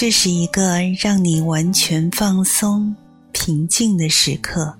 [0.00, 2.94] 这是一个让你完全放松、
[3.32, 4.72] 平静的时刻。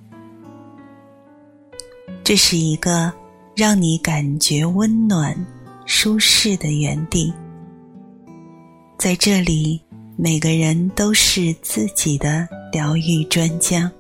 [2.23, 3.13] 这是一个
[3.57, 5.37] 让你感觉温暖、
[5.87, 7.35] 舒适的园地。
[8.97, 9.83] 在这里，
[10.17, 13.91] 每个人都是自己的疗愈专家。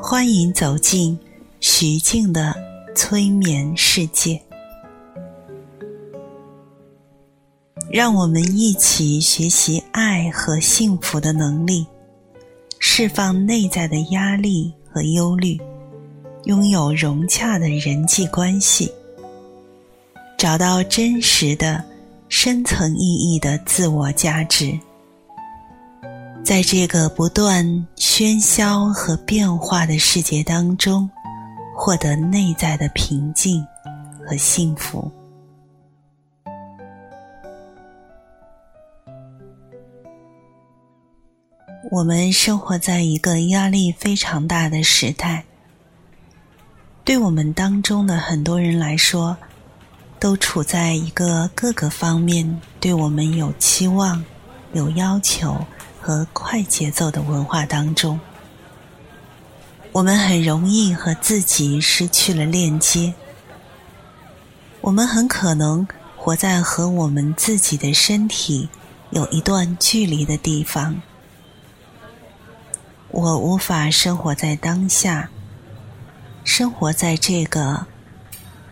[0.00, 1.18] 欢迎走进
[1.60, 2.56] 徐静的
[2.96, 4.40] 催眠世界。
[7.92, 11.84] 让我们一起学习爱和幸福的能力，
[12.78, 15.60] 释放内在的压力和忧虑，
[16.44, 18.92] 拥有融洽的人际关系，
[20.38, 21.84] 找到真实的、
[22.28, 24.78] 深层意义的自我价值，
[26.44, 31.10] 在这个不断喧嚣和变化的世界当中，
[31.76, 33.66] 获得内在的平静
[34.24, 35.10] 和幸福。
[41.88, 45.46] 我们生活在一个压力非常大的时代，
[47.04, 49.38] 对我们当中的很多人来说，
[50.18, 54.22] 都处在一个各个方面对我们有期望、
[54.74, 55.64] 有要求
[55.98, 58.20] 和快节奏的文化当中。
[59.90, 63.14] 我们很容易和自己失去了链接，
[64.82, 68.68] 我们很可能活在和我们自己的身体
[69.10, 71.00] 有一段距离的地方。
[73.12, 75.28] 我无法生活在当下，
[76.44, 77.86] 生活在这个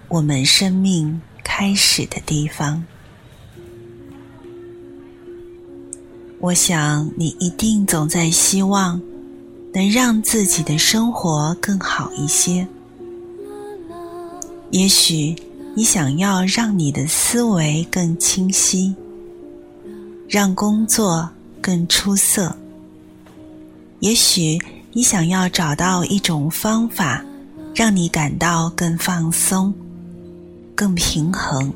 [0.06, 2.84] 我们生命开始的地方。
[6.40, 9.00] 我想你一定总在希望
[9.74, 12.66] 能让自己的生活更好一些。
[14.70, 15.34] 也许
[15.74, 18.94] 你想要让你的思维更清晰，
[20.28, 21.28] 让工作
[21.60, 22.56] 更出色。
[24.00, 24.58] 也许
[24.92, 27.24] 你想要找到一种方法，
[27.74, 29.74] 让你感到更放松、
[30.74, 31.72] 更平衡，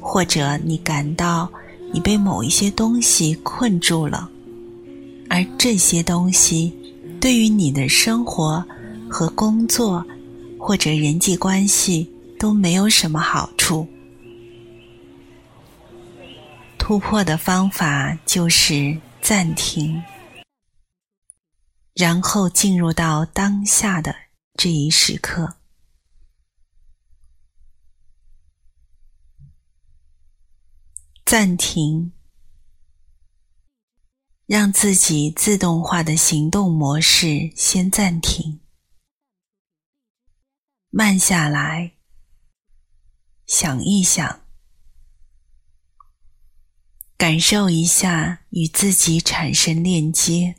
[0.00, 1.48] 或者你感到
[1.92, 4.28] 你被某一些东西困住了，
[5.30, 6.72] 而这些东西
[7.20, 8.64] 对于你的生活
[9.08, 10.04] 和工作
[10.58, 13.86] 或者人际关系都没有什么好处。
[16.76, 20.00] 突破的方法就是暂停。
[21.96, 24.14] 然后进入到当下的
[24.52, 25.56] 这一时刻，
[31.24, 32.12] 暂停，
[34.44, 38.60] 让自己自动化的行动模式先暂停，
[40.90, 41.94] 慢下来，
[43.46, 44.44] 想一想，
[47.16, 50.56] 感受一下与自己产生链接。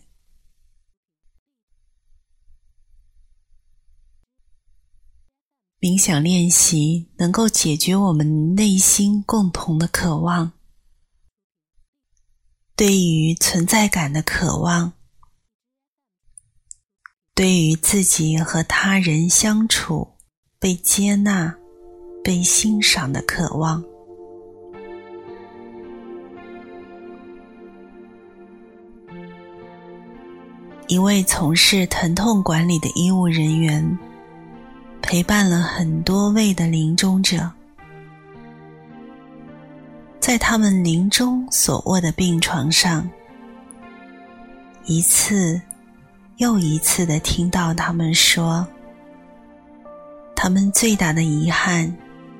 [5.79, 10.53] 冥想练习能够解决我们内心共同的渴望，
[12.75, 14.93] 对于存在感的渴望，
[17.35, 20.15] 对于自己和他人相处
[20.57, 21.55] 被接纳、
[22.23, 23.83] 被欣赏的渴望。
[30.87, 34.06] 一位从事疼痛管理的医务人员。
[35.07, 37.49] 陪伴了很多位的临终者，
[40.19, 43.09] 在他们临终所卧的病床上，
[44.83, 45.61] 一次
[46.35, 48.67] 又一次的听到他们说，
[50.35, 51.95] 他们最大的遗憾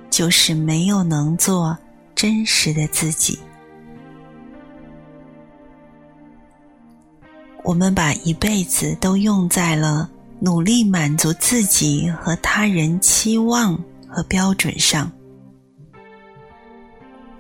[0.09, 1.75] 就是没有能做
[2.15, 3.39] 真实的自己。
[7.63, 10.09] 我们把一辈子都用在了。
[10.39, 13.75] 努力满足自己和他人期望
[14.07, 15.12] 和标准上，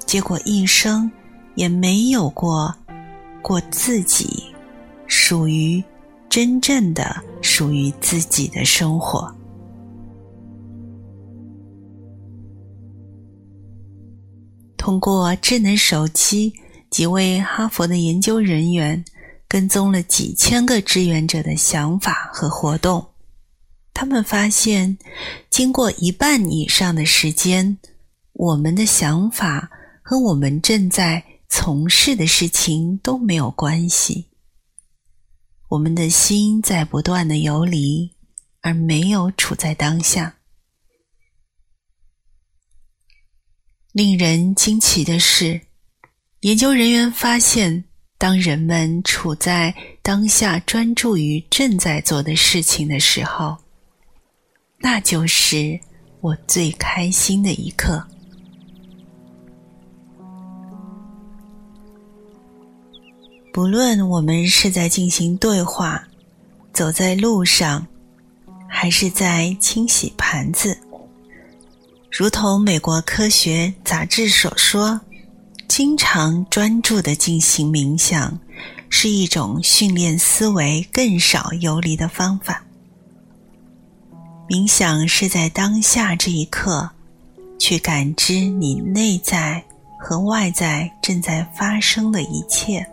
[0.05, 1.09] 结果一生
[1.53, 2.73] 也没有过
[3.41, 4.43] 过自己
[5.05, 5.83] 属于
[6.27, 9.31] 真正的属于自己的生活。
[14.75, 16.51] 通过智能手机，
[16.89, 19.05] 几位哈佛的研究人员。
[19.49, 23.13] 跟踪了几千个志愿者的想法和活动，
[23.93, 24.97] 他们发现，
[25.49, 27.77] 经过一半以上的时间，
[28.33, 29.71] 我们的想法
[30.03, 34.25] 和我们正在从事的事情都没有关系。
[35.69, 38.13] 我们的心在不断的游离，
[38.61, 40.35] 而没有处在当下。
[43.93, 45.61] 令人惊奇的是，
[46.41, 47.85] 研究人员发现。
[48.19, 53.55] 当人们处在当下，专注于正在做的事情的时候，
[54.79, 55.79] 那就是
[56.21, 58.03] 我最开心的一刻。
[63.53, 66.07] 不论我们是在进行对话，
[66.73, 67.85] 走在路上，
[68.67, 70.75] 还是在清洗盘子，
[72.11, 74.99] 如同美国科学杂志所说。
[75.67, 78.39] 经常专注的进行冥想，
[78.89, 82.63] 是一种训练思维更少游离的方法。
[84.47, 86.89] 冥想是在当下这一刻，
[87.59, 89.63] 去感知你内在
[89.99, 92.85] 和外在正在发生的一切。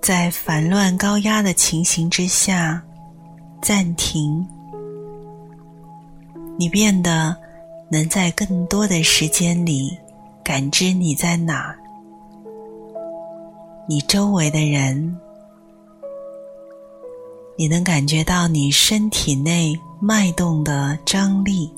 [0.00, 2.80] 在烦乱高压的情形之下，
[3.60, 4.46] 暂停，
[6.56, 7.41] 你变得。
[7.92, 9.94] 能在更多的时间里
[10.42, 11.76] 感知你在哪，
[13.86, 15.14] 你周围的人，
[17.54, 21.70] 你能感觉到你身体内脉动的张力，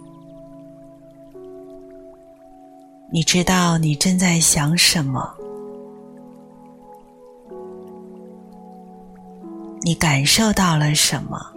[3.10, 5.34] 你知道你正在想什么，
[9.80, 11.53] 你感受到了什么。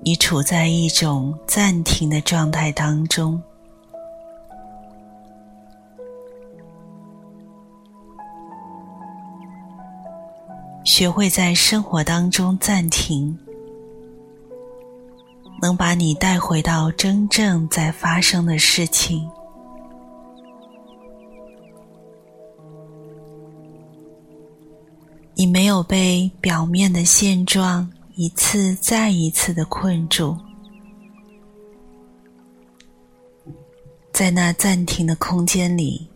[0.00, 3.42] 你处在一种暂停的状态当中，
[10.84, 13.36] 学会在生活当中暂停，
[15.60, 19.28] 能把你带回到真正在发生的事情。
[25.34, 27.92] 你没有被表面的现状。
[28.20, 30.36] 一次再一次的困住，
[34.12, 36.10] 在那暂停的空间里，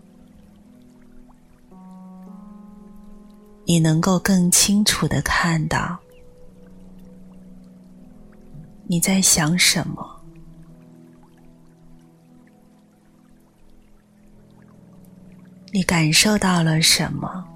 [3.64, 5.96] 你能够更清楚的看到
[8.88, 10.20] 你在想什么，
[15.70, 17.46] 你感受到了什么。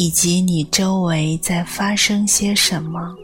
[0.00, 3.16] 以及你周围在发生些什么？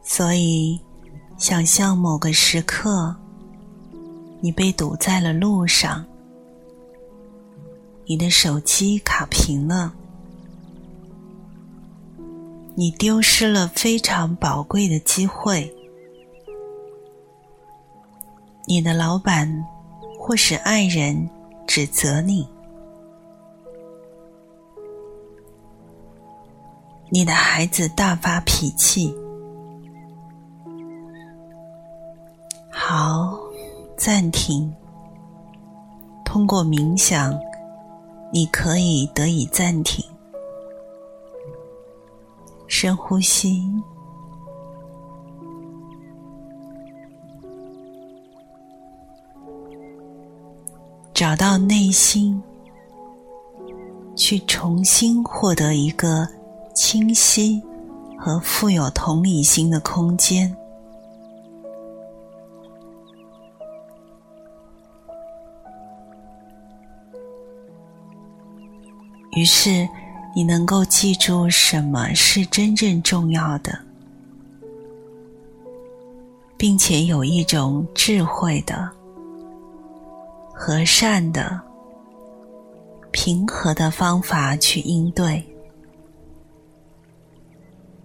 [0.00, 0.80] 所以，
[1.36, 3.12] 想象某个时刻，
[4.40, 6.06] 你被堵在了路上，
[8.06, 9.92] 你的手机卡屏了。
[12.78, 15.68] 你丢失了非常宝贵的机会，
[18.66, 19.66] 你的老板
[20.16, 21.28] 或是爱人
[21.66, 22.48] 指责你，
[27.10, 29.12] 你的孩子大发脾气。
[32.70, 33.36] 好，
[33.96, 34.72] 暂停。
[36.24, 37.36] 通过冥想，
[38.32, 40.04] 你可以得以暂停。
[42.80, 43.60] 深呼吸，
[51.12, 52.40] 找到内心，
[54.14, 56.24] 去重新获得一个
[56.72, 57.60] 清晰
[58.16, 60.56] 和富有同理心的空间。
[69.32, 69.88] 于是。
[70.38, 73.76] 你能够记住什么是真正重要的，
[76.56, 78.88] 并且有一种智慧的、
[80.54, 81.60] 和善的、
[83.10, 85.44] 平和的方法去应对。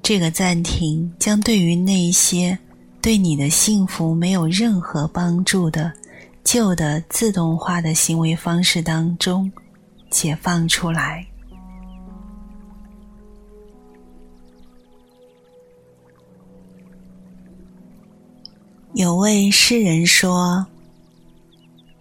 [0.01, 2.57] 这个暂停将对于那些
[2.99, 5.93] 对你的幸福没有任何帮助的
[6.43, 9.51] 旧的自动化的行为方式当中
[10.09, 11.23] 解放出来。
[18.93, 20.67] 有位诗人说：“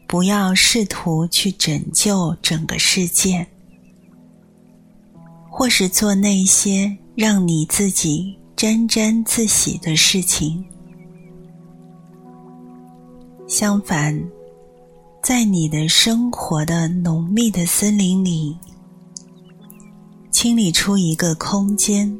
[0.06, 3.46] 不要试图去拯救整个世界，
[5.50, 10.62] 或是做那些让你自己沾沾自喜的事情。
[13.49, 14.22] 相反，
[15.22, 18.54] 在你的生活的浓密的森林里，
[20.30, 22.14] 清理出一个空间。”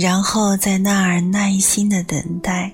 [0.00, 2.72] 然后在那儿耐心的等待。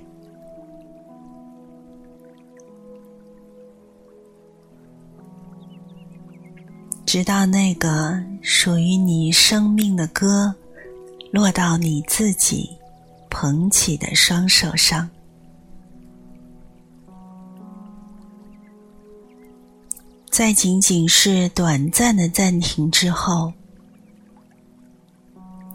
[7.05, 10.55] 直到那个属于你生命的歌
[11.33, 12.71] 落到你自己
[13.29, 15.11] 捧起的双手上。
[20.31, 23.53] 在仅仅是短暂的暂停之后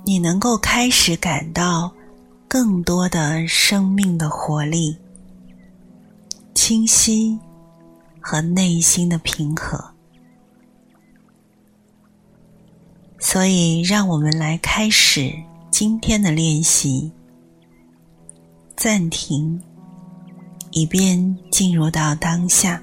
[0.03, 1.91] 你能够开始感到
[2.47, 4.97] 更多的生命的活力、
[6.53, 7.39] 清晰
[8.19, 9.83] 和内心的平和。
[13.19, 15.31] 所以，让我们来开始
[15.69, 17.11] 今天的练习。
[18.75, 19.61] 暂停，
[20.71, 22.81] 以便进入到当下。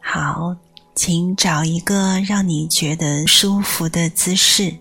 [0.00, 0.56] 好，
[0.94, 4.74] 请找一个让你觉得舒服的姿势，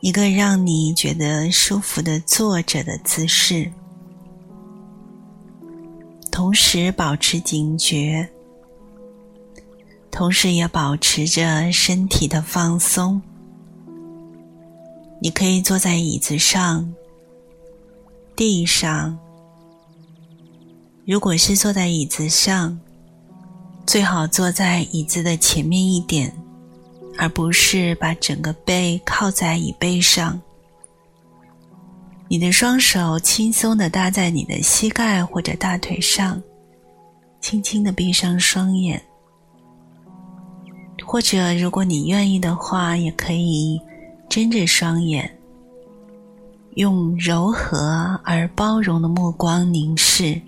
[0.00, 3.70] 一个让你觉得舒服的坐着的姿势，
[6.30, 8.28] 同时保持警觉，
[10.10, 13.20] 同时也保持着身体的放松。
[15.20, 16.94] 你可以坐在椅子上、
[18.34, 19.18] 地上。
[21.06, 22.80] 如果是坐在椅子上，
[23.86, 26.32] 最好坐在椅子的前面一点，
[27.16, 30.38] 而不是把整个背靠在椅背上。
[32.28, 36.42] 你的双手轻松的搭在你的膝盖或者大腿上，
[37.40, 39.00] 轻轻的闭上双眼，
[41.04, 43.80] 或者如果你愿意的话，也可以
[44.28, 45.38] 睁着双眼，
[46.74, 50.42] 用柔和而包容的目光凝视。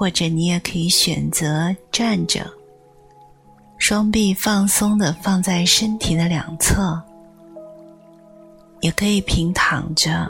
[0.00, 2.50] 或者你也可以选择站着，
[3.76, 6.98] 双臂放松的放在身体的两侧，
[8.80, 10.26] 也可以平躺着。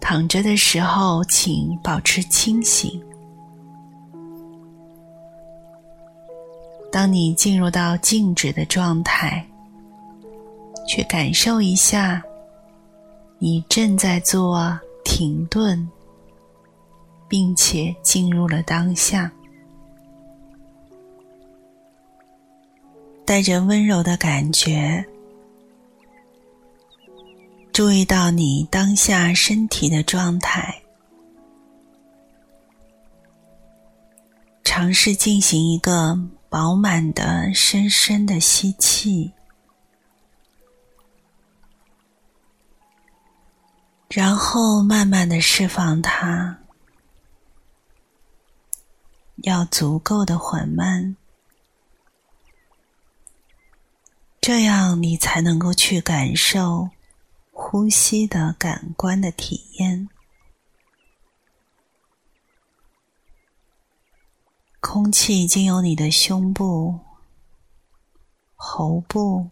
[0.00, 3.02] 躺着的时候，请保持清醒。
[6.92, 9.44] 当你进入到静止的状态，
[10.86, 12.22] 去感受一下，
[13.40, 15.84] 你正在做停顿。
[17.28, 19.30] 并且进入了当下，
[23.26, 25.04] 带着温柔的感觉，
[27.72, 30.82] 注意到你当下身体的状态，
[34.64, 36.18] 尝试进行一个
[36.48, 39.30] 饱满的、深深的吸气，
[44.08, 46.58] 然后慢慢的释放它。
[49.44, 51.16] 要足够的缓慢，
[54.40, 56.90] 这样你才能够去感受
[57.52, 60.08] 呼吸的感官的体验。
[64.80, 66.98] 空气经由你的胸部、
[68.56, 69.50] 喉部、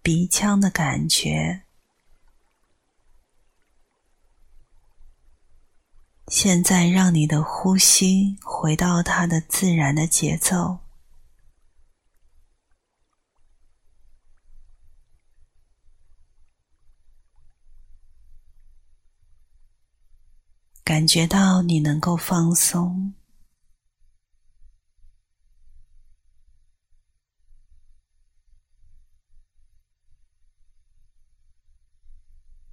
[0.00, 1.63] 鼻腔的感觉。
[6.28, 10.78] 现在，让你的呼吸回到它的自然的节奏，
[20.82, 23.14] 感觉到你能够放松，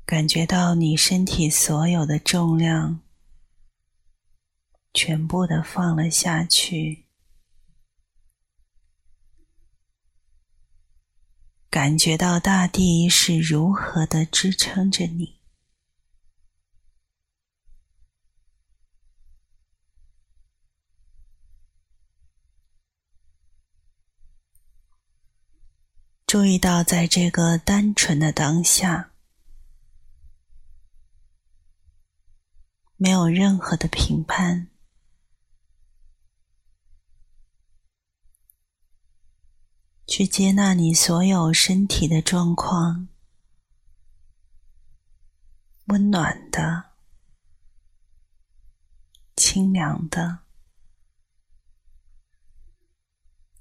[0.05, 3.01] 感觉到你身体所有的重量。
[4.93, 7.05] 全部的放了下去，
[11.69, 15.39] 感觉到大地是如何的支撑着你。
[26.27, 29.11] 注意到，在这个单纯的当下，
[32.95, 34.70] 没有任何的评判。
[40.07, 43.07] 去接纳你所有身体的状况，
[45.85, 46.91] 温暖的、
[49.37, 50.39] 清凉的、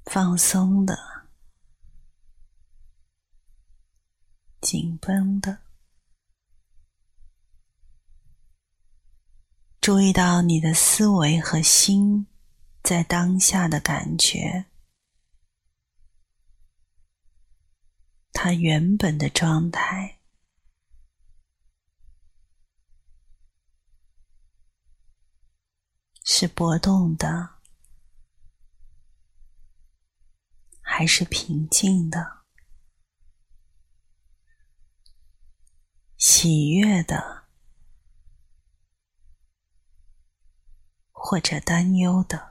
[0.05, 0.99] 放松的、
[4.61, 5.61] 紧绷的，
[9.81, 12.27] 注意到你的思维和心
[12.83, 14.67] 在当下的感觉。
[18.43, 20.19] 它原本的状态，
[26.25, 27.59] 是波动的，
[30.81, 32.47] 还是平静的？
[36.17, 37.47] 喜悦的，
[41.13, 42.50] 或者担忧的？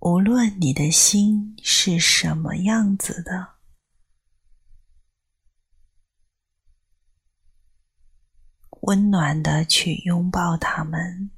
[0.00, 3.56] 无论你的心是什么样子的。
[8.82, 11.30] 温暖的去拥抱他们，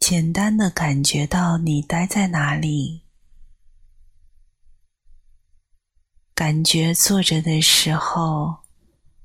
[0.00, 3.04] 简单的感觉到你待在哪里，
[6.40, 8.60] 感觉坐着的时候。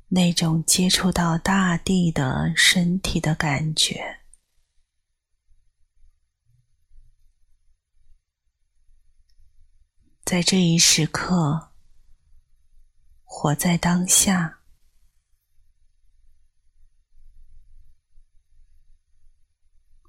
[0.10, 4.19] 那种接触到大地的身体的感觉，
[10.24, 11.72] 在这一时刻，
[13.24, 14.60] 活在当下。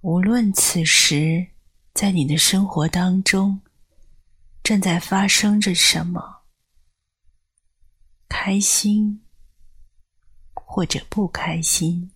[0.03, 1.49] 无论此时
[1.95, 3.63] 在你的生活当中
[4.63, 6.36] 正在发生着什么，
[8.29, 9.23] 开心。
[10.69, 12.11] 或者不开心、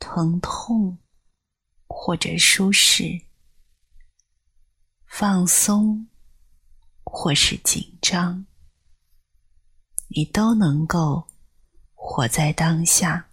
[0.00, 0.98] 疼痛，
[1.86, 3.20] 或者舒适、
[5.06, 6.08] 放松，
[7.04, 8.46] 或是紧张，
[10.08, 11.28] 你都能够
[11.94, 13.28] 活在当下，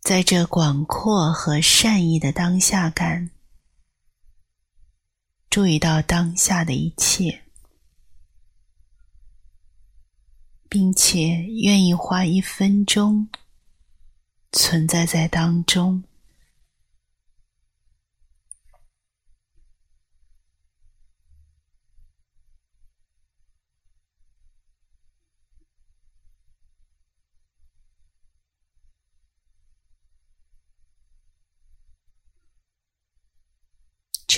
[0.00, 3.30] 在这广阔和善意的当下感，
[5.58, 7.42] 注意到当下的一切。
[10.68, 13.28] 并且愿意花一分钟
[14.52, 16.04] 存在在当中，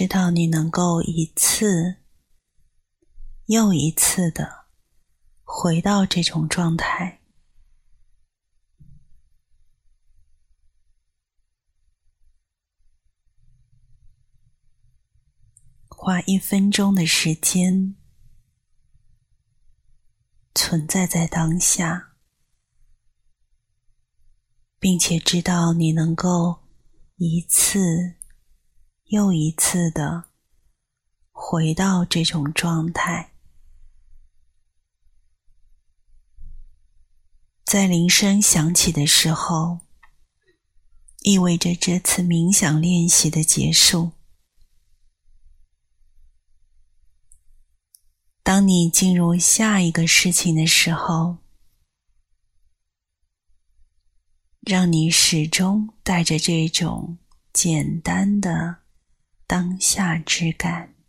[0.00, 1.96] 知道你能够一次
[3.48, 4.64] 又一次的。
[5.44, 7.20] 回到这种状态，
[15.90, 17.94] 花一分钟的时间，
[20.54, 22.14] 存在在当下，
[24.78, 26.62] 并且知道你能够
[27.16, 28.14] 一次
[29.10, 30.26] 又一次的
[31.32, 33.32] 回到这种状态。
[37.64, 39.80] 在铃声响起的时候，
[41.22, 44.12] 意味着这次冥想练习的结束。
[48.44, 51.38] 当你进入下一个事情的时候，
[54.60, 57.18] 让你始终带着这种
[57.52, 58.79] 简单的
[59.50, 60.99] 当下之感。